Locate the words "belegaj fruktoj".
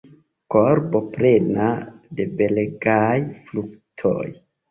2.39-4.27